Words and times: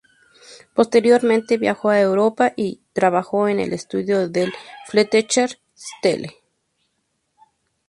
Posteriormente 0.73 1.59
viajó 1.59 1.89
a 1.89 2.01
Europa 2.01 2.53
y 2.55 2.81
trabajó 2.91 3.47
en 3.47 3.59
el 3.59 3.71
estudio 3.71 4.29
del 4.29 4.51
Fletcher 4.87 5.59
Steele. 5.77 6.37